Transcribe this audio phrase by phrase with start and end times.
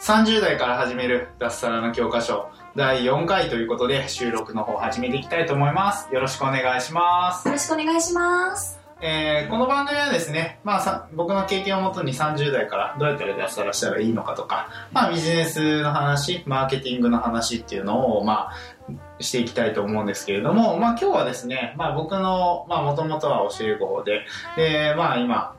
[0.00, 8.80] 30代から始める脱サラの教科書第4回ということで収録の方始めていきたいと思いますよろしくお願いしますよろしくお願いします。
[9.02, 25.54] えーこの番組はですね、まあ、さ僕の経験をもとに30代からどうやったら脱サラしたらいいのかとか、まあ、ビジネスの話マーケティングの話っていうのを、まあ、していきたいと思うんですけれども、まあ、今日はですね、まあ、僕のもともとは教え子でで、まあ、今、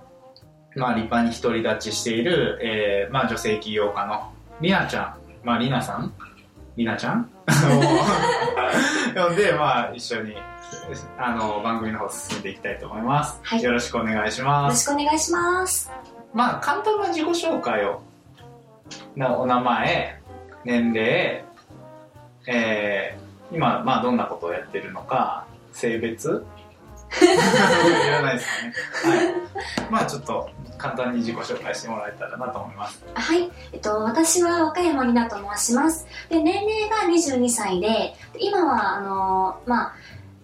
[0.75, 4.31] まあ、立派に独り立ちしている、えーまあ、女性起業家の
[4.61, 6.13] りなちゃん、まあ、りなさん？
[6.77, 7.21] りなちゃん？
[7.21, 7.25] を
[9.27, 10.35] 呼んで、まあ、一緒に
[11.17, 13.63] あの番組の方進んでいきたいと思います、はい。
[13.63, 14.89] よろしくお願いしよます。
[14.89, 15.91] ろしくお願いします。
[16.33, 18.01] まあ簡単な自己紹介を
[19.17, 20.21] なお名前
[20.63, 21.43] 年齢
[22.47, 26.45] えー今まあどんなことをやってるのか性別？
[27.21, 28.47] いらないです
[29.03, 29.17] かね。
[29.17, 29.33] はい。
[29.91, 30.49] まあちょっと
[30.81, 33.51] 簡単に自己紹介してもらえたらなと思いますはい。
[33.71, 36.07] えっと、私は若山里奈と申します。
[36.29, 39.93] で、年齢が22歳で、で今は、あの、まあ、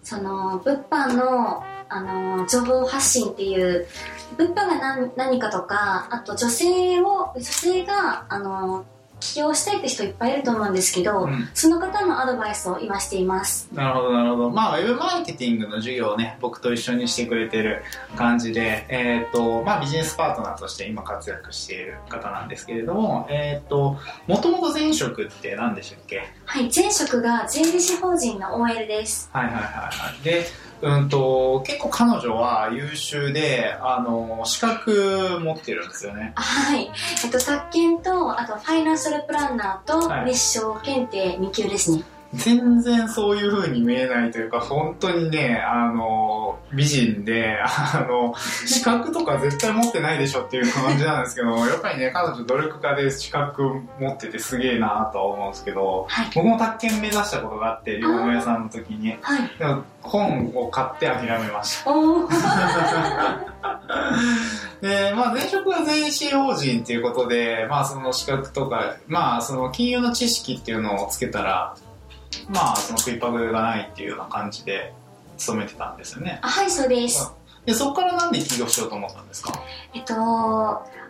[0.04, 3.86] その、物販の、あの、情報発信っていう、
[4.36, 8.84] 物販が何何かとか、あと女性を、女性が、あの、
[9.20, 13.68] 起業したいって人いっぱいいると思うんですけど、うんその方のアドバイスを今しています。
[13.72, 17.82] なるほどなるほどまあウェブマーケティングの授業をね僕と一緒にしてくれてる
[18.16, 26.22] 感じでえっ、とまあビジネスパートナーとして今活躍している方なんですけれどもえっ、ともともと前職って何でしたっけ？
[26.44, 26.70] はい。
[26.74, 29.30] 前職が税理士法人の OL です。
[29.32, 30.44] はいはいはいはいで
[30.80, 36.90] うんと結構彼女は優秀であの資格持ってるんですよねはい。
[37.24, 42.02] えっと、宅建と、あと、ファイナンシャルプランナーとはい、立証検定2級ですね。
[42.34, 48.34] 全然そういう風に見えないというか本当にねあの美人であの
[48.66, 56.26] 資格とか絶対持ってないでしょっていう感じなんですけど やっぱりね彼女努力家で資格持っててすげえなとは思うんですけどはい。
[56.34, 59.50] 僕も宅建目指したことがあって両親屋さんの時にはい。
[59.58, 61.90] でも本を買って諦めました。
[64.80, 71.74] で、まあ、前職が税理士法人っていうことで、まあ、その資格とか、まあ、その金融の知識っていうのをつけたら、
[72.48, 74.92] まあ、その食いっぱぐれがないっていうような感じで
[75.36, 76.38] 勤めてたんですよね。
[76.42, 77.30] あはい、そうです。
[77.64, 79.52] で、そこからなんで起業しようと思ったんですか？
[79.94, 80.14] えっと、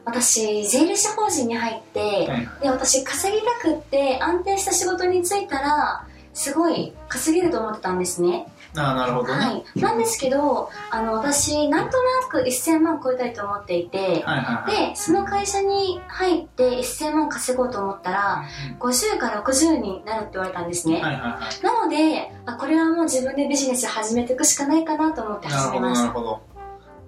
[0.04, 6.04] 私、税理士法人に入って、はいで、私、稼ぎたくって、安定した仕事に就いたら、
[6.38, 8.46] すごい稼げると思ってたんですね。
[8.76, 9.44] ああ、なるほどね。
[9.44, 9.80] はい。
[9.80, 13.98] なんですけど、あの、私、なんとなく1000万超えたいと思っていて。
[13.98, 18.44] で、その会社に入って1000万稼ごうと思ったら、
[18.78, 21.00] 50から60になるって言われたんですね。
[21.00, 21.64] はいはいはい。
[21.64, 26.06] なのであ、これはもう自分でビジネス始めていくしかないかなと思って始めました。
[26.06, 26.57] なるほど。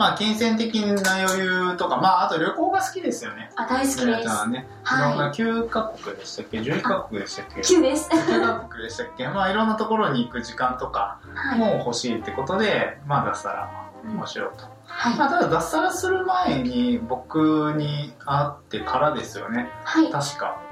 [0.00, 3.50] まあ、金銭的な余裕とか、まあ、あと旅行が好きですよね。
[3.54, 4.28] あ、大好きじです。
[4.30, 7.60] ゃあね、いろんなは9カ国でしたっけ ?11 カ国でしたっけ？
[7.60, 7.62] い。
[7.62, 8.08] 9です。
[8.10, 9.28] 9カ国でしたっけ？
[9.28, 11.58] まあ、いろんなところに行く時間とかはい。
[11.58, 13.70] も欲しいってことで、まあ、脱サラ
[14.22, 14.64] をしようと。
[14.86, 15.16] はい。
[15.18, 19.68] まあ、ただ脱サラする前に僕に会ってからですよね。
[19.84, 20.10] はい。
[20.10, 20.62] 確か。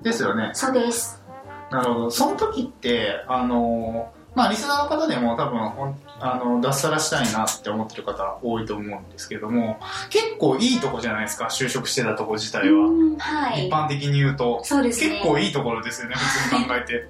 [0.00, 0.52] ですよね。
[0.54, 1.24] そうです。
[1.72, 2.10] なるほど。
[2.12, 9.80] その時って、あの、まあ、リスナーの方でも多分ほん、あの、脱サラしたいなって思ってる方多いと思うんですけども、
[10.10, 12.86] 結構いいとこじゃないですか、就職してたとこ自体は。
[12.86, 13.72] うんはい一。
[13.72, 14.60] 般的に言うと。
[14.62, 15.20] そうですね。
[15.20, 17.08] 結構いいところですよね、普通に考えて。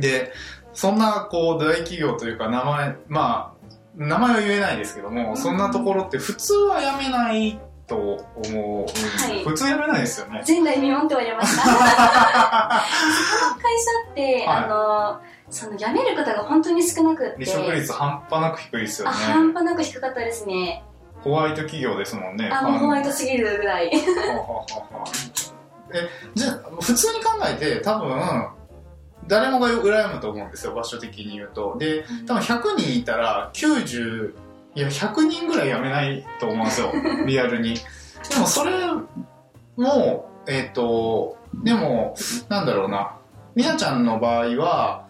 [0.00, 0.32] で、
[0.74, 3.56] そんな、こう、大企業というか、名前、まあ、
[3.96, 7.56] 名前は言えないですけども、そんなところって普通は辞めない
[7.86, 8.80] と思う。
[8.80, 10.42] はい普通辞めないですよね。
[10.46, 11.62] 前代未聞って言われました。
[11.62, 13.72] その会
[14.04, 15.20] 社って、はいあの、
[15.50, 17.44] その辞める方が本当に少なくって。
[17.44, 19.16] 離職率半端なく低いですよあ、ね。
[19.16, 20.82] 半端なく低かったですね。
[21.22, 22.50] ホワイト企業ですもんね。
[22.52, 23.10] あ、もうホワイト。
[23.10, 23.90] トすぎるぐらい。
[25.92, 28.48] え、じゃあ、普通に考えて、多分、
[29.26, 31.76] 誰もが羨むと思うんですよ、場所的に言うと。
[31.78, 34.34] で、多分100人いたら、90、
[34.74, 36.92] いや、100人ぐらい辞めないと思うんですよ、
[37.26, 37.74] リアルに。
[37.74, 38.72] でも、それ
[39.76, 42.14] も、えっ、と、でも、
[42.48, 43.16] なんだろうな、
[43.54, 45.05] みなちゃんの場合は、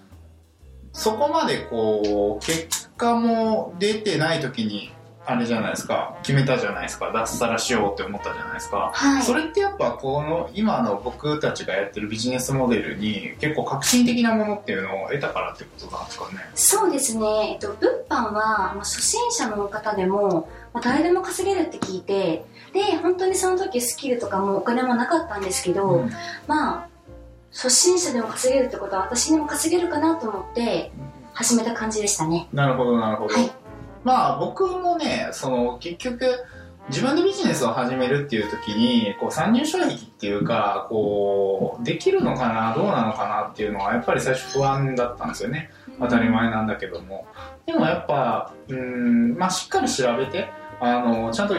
[0.96, 4.92] そこまでこう、結果も出てない時に
[5.26, 6.16] あれじゃないですか。
[6.22, 7.10] 決めたじゃないですか。
[7.12, 9.22] 脱サラしようって思ったじゃないですか、はい。
[9.22, 16.38] それってやっぱこの今の僕たちがやってるビジネスモデルに結構革新的なものっていうのを得たからってことなんですかね。
[16.54, 26.10] そうですね、えっと、物販は、まあ、初心者の方でも、まあ、誰でも稼げるって聞いてで本当にその時スキルとかもお金もなかったんですけど、うん。
[26.46, 26.95] まあ
[27.56, 30.92] 初心者でも稼げるってことは私にも稼げるかなと思って
[31.32, 32.48] 始めた感じでしたね。
[32.52, 33.50] なるほどなるほど、はい。
[34.04, 36.44] まあ僕もねその結局
[36.90, 45.70] 自分でビジネスを始めるっていう時にこう参入障壁っていうかこうできるのかなどうなのかなっていうのはやっぱり最初不安だったんですよね。
[45.98, 47.26] 当たり前なんだけども。
[47.64, 51.54] でもやっぱうんまあしっかり調べてあのちゃんと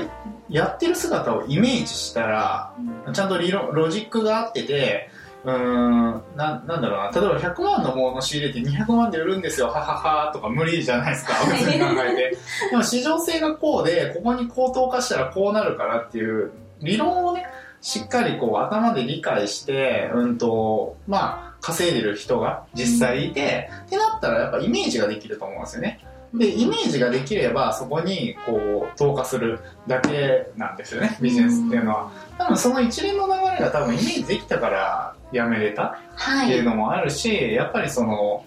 [0.48, 2.76] やってる姿をイメージしたら
[3.12, 5.10] ちゃんと理論ロジックがあってて
[5.48, 7.22] うーんななんだろうな。
[7.22, 9.68] 例えば100万のもの仕入れて200万で売るんですよ。
[9.68, 11.34] はははとか無理じゃないですか。
[11.36, 12.38] 普通に考えて。
[12.70, 16.52] でも市場性がこうでここに高騰化したらこうなるからっていう
[16.82, 17.46] 理論をね
[17.80, 32.12] しっかりこう頭で理解してうんとまあ稼いでる人が実際いて、ってなったらやっぱイメージができると思うんですよねでイメージができればそこにこう投下するだけなんですよねビジネスっていうのは。
[32.38, 36.48] 多分その一連の流れが多分イメージできたからやめれたはい。
[36.48, 38.46] っていうのもあるし、やっぱりその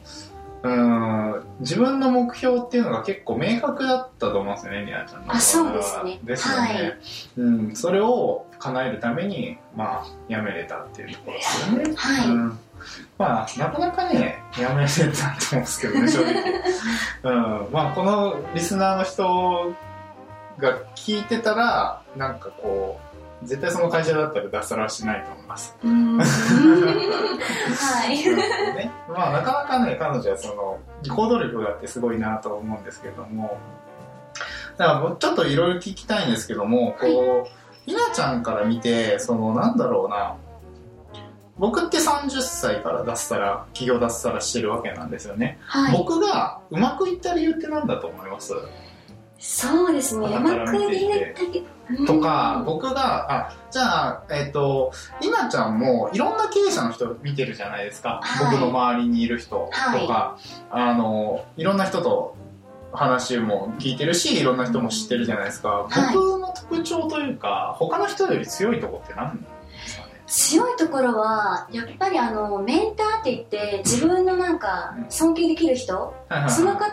[0.63, 6.21] うーん自分の目標っていうのが結構明確だったと思うんですよねりなちゃんのあそうですね。
[6.23, 6.99] ですよね、はい。
[7.39, 11.95] うん、それを叶えるためにまあやめれたっていうところですよね。
[11.97, 12.29] はい。
[12.29, 12.59] うん
[13.19, 15.07] まあ、なかなかね、やめれたと思
[15.53, 16.35] うんですけどね、正直。
[17.25, 17.31] う
[17.69, 17.73] ん。
[17.73, 19.75] まあ、このリスナーの人
[20.59, 22.99] が聞いてたら、なんかこ
[23.43, 25.75] う、絶対その会社だったら脱サラはしないと思います。
[25.83, 25.89] は
[28.13, 28.17] い。
[28.77, 30.79] ね、まあ、なかなかね、彼女はその、
[31.15, 33.59] 行動力があってすごいなと思うんですけども、
[34.77, 37.51] だからもうちょっといろいろ聞きたいんですけども、こう、
[37.87, 40.37] ひなちゃんから見て、その、なんだろうな、
[41.61, 45.59] 僕って30歳から脱サラ、企業脱サラしてるわけなんですよね。
[45.67, 45.93] はい。
[45.93, 48.55] 僕がうまくいった理由って何だと思います？
[49.39, 50.27] そうですね。
[50.27, 51.63] うだまくいて入れたけ
[52.07, 58.21] とか、僕が、あ、じゃあ、えっ、と、りなちゃんもいろんな経営者の人見てるじゃないですか。
[58.23, 58.53] はい。
[58.53, 59.69] 僕の周りにいる人
[59.99, 60.39] とか、
[60.71, 62.37] あの、いろんな人と
[62.93, 65.89] 話も聞いてるし、いろんな人も知ってるじゃないですか。
[65.91, 66.15] はい。
[66.15, 69.45] 僕の特徴というか、他の人より強いとこって何？
[70.31, 76.51] 強いところはやっぱりあのメンターって言って自分のなんか尊敬できる人はいはいはい。
[76.53, 76.89] その方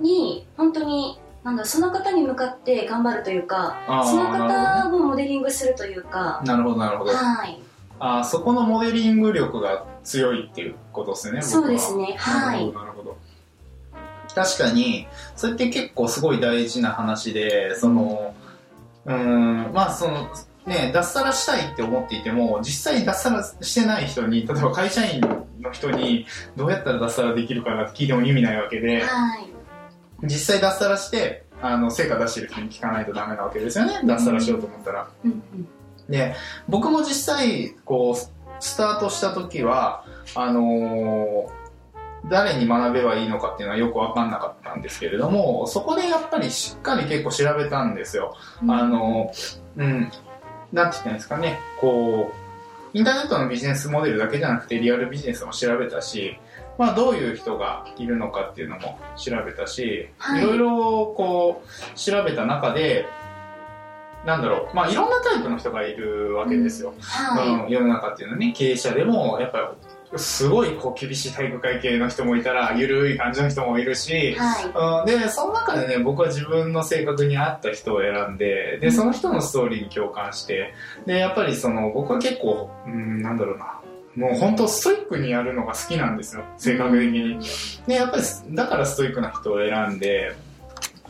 [0.00, 3.76] に本当になんだその方に向かって頑張るというか
[4.06, 6.42] その方をモデリングするというか。
[6.46, 7.12] なるほど、なるほど。
[7.12, 7.60] はい。
[7.98, 12.16] あそこのモデリング力が強いっていうことですね、そうですね。
[12.18, 12.58] はい。
[12.58, 13.16] なるほど、なるほど。
[14.34, 18.34] 確かに、それって結構すごい大事な話で、その、
[19.04, 20.28] うーん、まあその、
[20.66, 25.20] ね、脱サラしたいって思っていても、実際脱サラしてない人に、例えば会社員
[25.60, 26.26] の人に、
[26.56, 29.46] どうやったら脱サラできるかなって聞いても意味ないわけで、はい。
[30.22, 35.08] 実際脱サラして、あの、成果出してる人に聞かないとダメなわけですよね、脱サラしようと思ったら。
[35.24, 35.68] うんうん。
[36.08, 36.34] で
[36.68, 40.04] 僕も実際こうスタートした時は
[40.34, 41.62] あのー
[42.30, 49.32] 誰に学べばいいのかっていうのはよく分かんなかったんですけれどもそこでやっぱりしっかり結構調べたんですよ、あの
[49.76, 50.12] うん
[50.72, 51.58] なんて言ったんですかね。
[51.80, 52.32] こ
[52.94, 56.36] うインターネットのビジネスモデルだけじゃなくてリアルビジネスも調べたし
[56.78, 60.42] まあ、どういう人がいるのかっていうのも調べたし、はい。
[60.42, 63.06] いろいろこう調べた中で
[64.24, 67.48] なんだろう、まあ、いろんなタイプの人がいるわけですよ、はい。
[67.48, 69.64] うん、世の中っていうのはね経営者でもやっぱり
[70.16, 75.10] すごいこう厳しい体育会系の人もいたら緩い感じの人もいるし、はい。
[75.14, 80.74] うん、でその中でね僕は自分の性格に合った人を選んででその人のストーリーに共感して
[81.06, 83.80] でやっぱりその僕は結構、うん、なんだろうな
[84.14, 87.38] もう本当ストイックにやるのが好きなんですよ性格的に。
[87.86, 90.32] でやっぱりだからストイックな人を選んで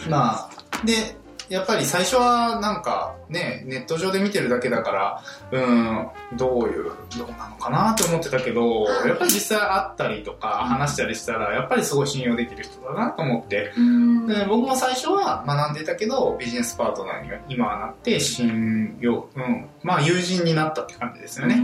[0.09, 0.51] まあ
[0.85, 1.17] で
[1.53, 13.75] やっぱり最初はなんかねネット上で見てるだけだからうんどういうどうなのかなって思ってたけどやっぱり実際会ったりとか話したりしたらやっぱりすごい信用できる人だなと思って。
[13.77, 14.27] うん。
[14.27, 21.63] で僕も最初は学んでたけどビジネスパートナーには今はなって信用、うん、まあ友人になったって感じですよね。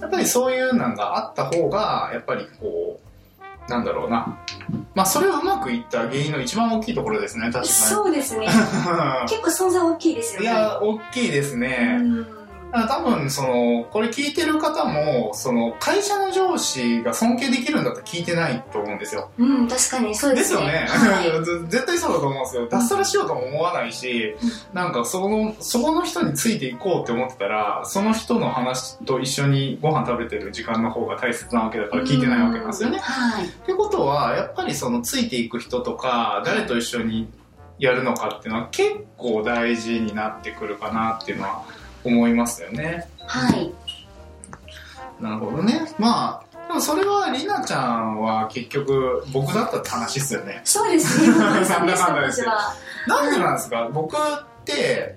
[0.00, 3.05] やっぱりそういうのがあった方がやっぱりこう
[3.68, 4.38] なんだろうな。
[4.94, 7.68] まあそれはうまくいった原因の一番大きいところですね確かに。
[7.68, 8.46] そうですね。
[9.28, 10.46] 結構存在大きいですよね。
[10.46, 12.35] いや大きいですね、うん
[12.72, 19.30] だから多分そのこれ聞いてる方もその会社の上司が尊敬できるんだったら聞いてないと思うんですよ。
[19.38, 20.66] うん、確かにそうでよですすね。
[20.66, 21.44] ね、はい。
[21.68, 22.68] 絶対そうだと思うんですよ。
[22.68, 24.36] 脱サラしようとも思わないし、
[24.72, 33.46] なんかそのそこの人についていこうって思ってたらその人の話と一緒にご飯食べてる時間の方が大切なわけだから聞いてないわけなんですよね、はい。
[33.46, 37.28] ってことはやっぱりそのついていく人とか誰と一緒に
[37.78, 41.64] やるのかっていうのは結構大事になってくるかなっていうのは
[42.06, 43.72] 思いますよねはい。
[45.20, 51.28] なるほどねまあでもそれはりなちゃんは結局僕だったって話ですよねそうですね。
[51.38, 52.74] なんだかんだですよ私は。
[53.06, 53.88] なんでなんですか？
[53.92, 54.18] 僕っ
[54.64, 55.16] て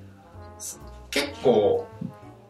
[1.12, 1.88] 結構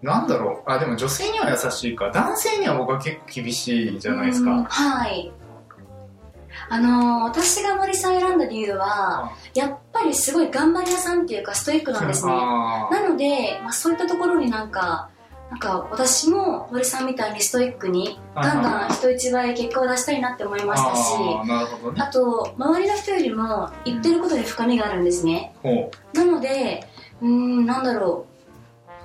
[0.02, 5.32] なんだろうあでも女性には優しいか男性には僕は結構厳しいじゃないですうんかはい。
[6.70, 12.32] あのー私が森さんを選んだ理由は、やっぱりすごい頑張り屋さんっていうかストイックなんですね。
[12.34, 15.10] あなので、まあ、そういったところになんか、
[15.50, 21.66] なんか私も森さんみたいにストイックにガンガン人一倍結果を出したいなって思いましたし、あね。
[22.02, 25.56] あと、周りの人よりも言ってることに深みがあるんですね。
[26.14, 26.88] なので、
[27.22, 28.26] うーん、なんだろ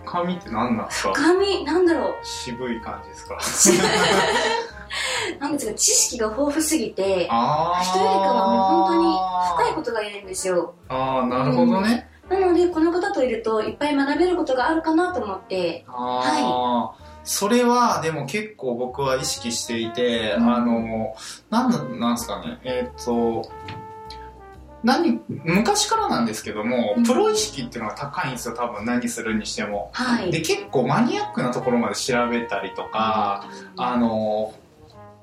[0.07, 1.21] 髪って何なんですう、か？
[1.23, 3.39] 深み、なんだろう、渋い感じですか？
[5.41, 10.75] なんですか、知識が豊富すぎて、あ人よりかはもう本当に深いことが言えるんですよ。
[10.89, 20.55] ああなるほどね、なので、この方といるといっぱい学べることがあるかなと思って、ああ、それはでも結構僕は意識していて、うん。
[20.55, 21.17] あの
[21.51, 22.59] なんだなんですかね。
[22.65, 23.51] えっ、と
[24.83, 27.05] 何昔からなんですけども、うん。
[27.05, 28.85] プロ意識っていうのが高いんですよ多分。
[28.85, 30.31] 何するにしても、はい。
[30.31, 34.53] で結構マニアックなところまで調べたりとか、あの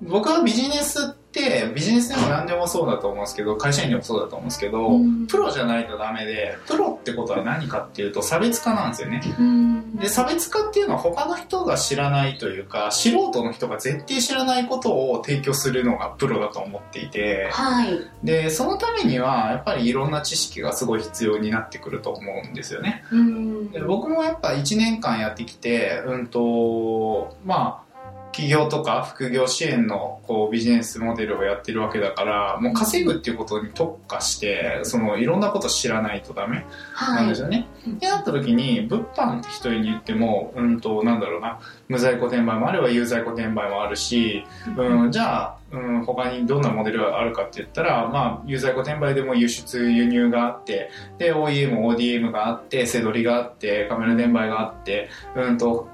[0.01, 5.27] 僕はビジネスってビジネスでも何でもそうだと思うんですけど会社員でもそうだと思うんですけど、うん。
[5.27, 9.21] プロじゃないとダメでプロってことは何かっていうと差別化なんですよね。
[9.39, 9.95] うん。
[9.95, 17.99] で差別化っていうのは他の人が知らないというか素人の人が絶対知らないことを提供するのがプロだと思っていてはい。
[18.23, 23.03] でそのためにはやっぱりいろんな知識がすごい必要になってくると思うんですよね。
[23.11, 23.71] うん。
[23.71, 27.90] で僕もやっぱ1年間やってきてうんとまあ
[28.31, 37.41] 企業とか副業支援のこうビジネスモデルをやってるわけだからもう稼ぐっていうことに特化してそのいろんなこと知らないとダメなはいんです。
[37.41, 37.67] よね。
[37.87, 41.59] うんってなった時に物販って人に言ってもうんとなんだろうな
[41.89, 44.43] 無在庫転売もあれば有在庫転売もあるし、
[44.77, 55.87] うん、じゃあ、うん、他にどんなモデルがあるかって言ったら、まあ、有在庫転売でも輸出輸入があってで OEM、ODM があって背取りがあってカメラ転売があって、うんと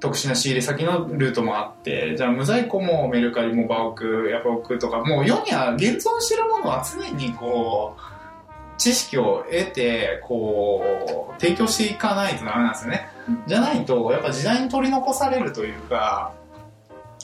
[0.00, 8.00] 特殊な仕入れ先のルートもあってじゃあ無在庫もメルカリもバオクヤフオクとかもう世には現存してるものは常にこう
[8.78, 13.08] 知識を得てこう提供していかないとダメなんですよね、
[13.46, 16.32] じゃないとやっぱ時代に取り残されるというか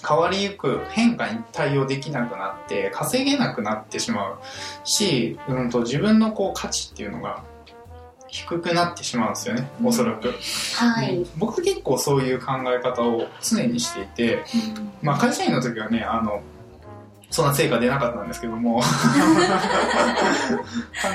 [0.07, 4.39] 変わりゆく変化に対応できなくなって稼げなくなってしまう
[4.85, 7.45] し、うん、と自分のこう価値っていうのが
[8.33, 10.33] 低くなってしまうんですよねおそらく、
[10.77, 11.27] はい。
[11.37, 14.43] 僕結構そういう考え方を常にしていて、
[15.03, 16.43] まあ、会社員の時はねあの
[17.31, 18.81] そんな成果出なかったんですけども。
[18.85, 18.87] 考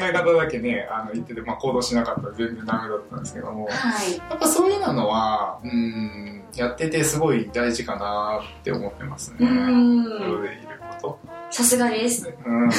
[0.02, 3.66] え方だけねあの言ってて、まあ、行動しなかったら全然ダメだったんですけども。
[3.66, 4.18] はい。
[4.18, 9.38] やっぱそういうのはうんやっててすごい大事かなって思ってますね。
[9.40, 10.04] うプん。
[10.04, 10.68] ロでいる
[11.02, 11.20] こ
[11.50, 12.26] さすがです。
[12.26, 12.70] と、うん、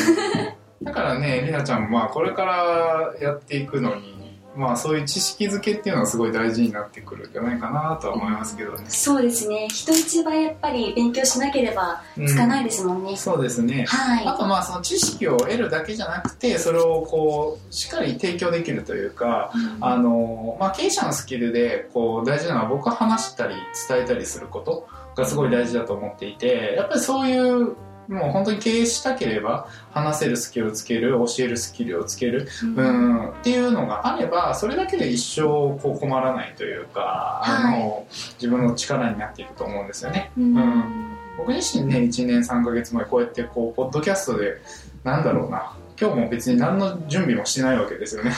[0.82, 4.17] だからねりなちゃんもまあこれからやっていくのに
[4.58, 9.68] まあそういう知識づけっていうのはすごい大事になってくるんじゃないかなとは思いますけどね、そうですね。
[9.68, 13.16] 人一倍やっぱり勉強しなければつかないですもんね。
[13.16, 19.58] そうですねあはとまあその知識を得るだけじゃなくてそれをこうしっかり提供できるというかい。
[19.80, 23.54] あの、まあ、経営者のスキルでこう大事なのは僕は話したり
[23.88, 27.76] 伝えたりすることがすごい大事だと思っていてやっぱりそういう
[28.08, 35.42] もう本当に経営したければ話せるスキルをつける教えるスキルをつける、うん、っていうのがあればそれだけで一生
[35.78, 40.30] こう困らないというか、あの自分の力になっていくと思うんですよね。
[40.38, 40.56] うん。
[40.56, 41.08] うん。
[41.36, 44.60] 僕自身ね1年3ヶ月前こうやってこうポッドキャストで
[45.04, 48.32] なんだろうな今日も別に何の準備もしてないわけですよね。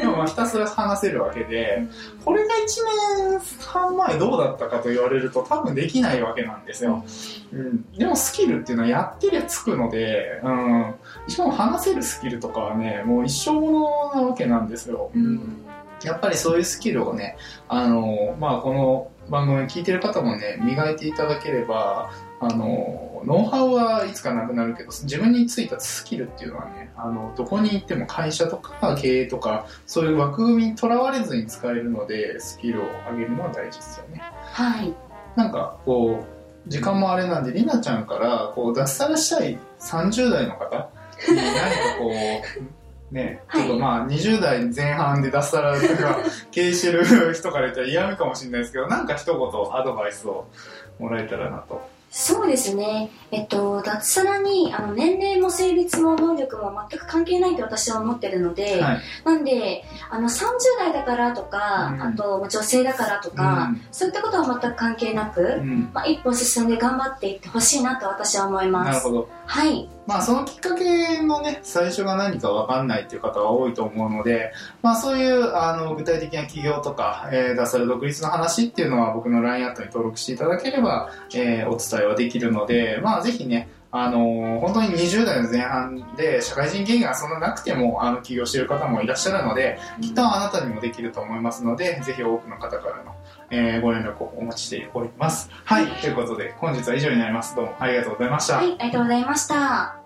[0.00, 1.84] でもまあひたすら話せるわけで
[2.24, 2.58] これが1
[3.30, 7.04] 年半前どうだったかと言われると多分できないわけなんですよ、
[7.52, 10.94] うん、でもスキルっていうのはやってりゃつくので、うん、
[11.26, 15.64] しかも話せるスキルとかはねもう一生ものなわけなんですよ、うん。
[16.04, 17.36] やっぱりそういうスキルをね、
[17.68, 22.10] あのまあ、この番組聞いてる方もね磨いていただければ
[22.40, 34.22] あのノウハウはいつかなくなるけど自分についたスキルっていうのはねあのどこに行っても会社とか経営とかそういう枠組みにとらわれずに使えるのでスキルを上げるのは大事ですよね。
[34.52, 34.94] はい。
[35.36, 36.24] なんかこ
[36.66, 40.90] う時間もあれなんでりなちゃんからこう脱サラしたい30代の方
[41.28, 42.79] に何かこう
[43.10, 43.66] ね、はい。
[43.66, 46.18] ちょっとまあ20代前半で脱サラとか
[46.50, 50.46] 経営してる人から言ったら嫌味かもしれないですけどなんか一言アドバイスを
[50.98, 52.00] もらえたらなと。
[52.10, 59.00] そうですね、えっと、脱サラにあの年齢も性別も能力も全く関係ないと私は思ってるので、はい。
[59.24, 60.42] なんであの30
[60.76, 62.02] 代だからとか、うん。
[62.02, 63.82] あと女性だからとか、うん。
[63.92, 65.90] そういったことは全く関係なく、うん。
[65.94, 68.88] まあ、一歩進んで頑張っていってほしいなと私は思います。
[68.88, 69.28] なるほど。
[69.46, 74.52] はいまあそのきっかけのね最初が何か分かんないっていう方は多いと思うので
[74.82, 93.14] まあそういうあの具体的な企業とか、えー、脱サラ独立の話っていうのは僕の LINE アットに登録していただければ、えーお伝えはできるのでまあぜひねあのー本当に20代の前半で社会人経験がそんななくてもあの起業している方もいらっしゃるのできっとあなたにもできると思いますのでぜひ多くの方からの、
[93.50, 95.50] えーご連絡をお待ちしております。
[95.64, 97.56] はいということで本日は以上になります。
[97.56, 99.96] どうもありがとうございました、はいありがとうございました。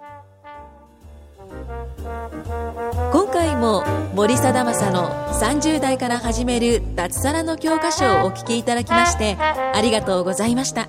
[3.12, 10.88] 今回も森貞正の30代から始める脱サラの教科書をお聞きいただきましてありがとうございました